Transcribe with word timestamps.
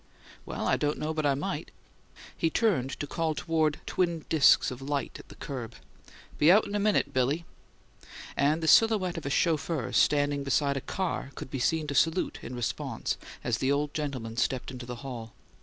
"Well, 0.47 0.67
I 0.67 0.77
don't 0.77 0.97
know 0.97 1.13
but 1.13 1.27
I 1.27 1.35
might." 1.35 1.69
He 2.35 2.49
turned 2.49 2.99
to 2.99 3.05
call 3.05 3.35
toward 3.35 3.79
twin 3.85 4.25
disks 4.29 4.71
of 4.71 4.81
light 4.81 5.17
at 5.19 5.29
the 5.29 5.35
curb, 5.35 5.75
"Be 6.39 6.51
out 6.51 6.65
in 6.65 6.73
a 6.73 6.79
minute, 6.79 7.13
Billy"; 7.13 7.45
and 8.35 8.63
the 8.63 8.67
silhouette 8.67 9.19
of 9.19 9.27
a 9.27 9.29
chauffeur 9.29 9.93
standing 9.93 10.43
beside 10.43 10.75
a 10.75 10.81
car 10.81 11.29
could 11.35 11.51
be 11.51 11.59
seen 11.59 11.85
to 11.85 11.93
salute 11.93 12.39
in 12.41 12.55
response, 12.55 13.15
as 13.43 13.59
the 13.59 13.71
old 13.71 13.93
gentleman 13.93 14.37
stepped 14.37 14.71
into 14.71 14.87
the 14.87 14.95
hall. 15.05 15.33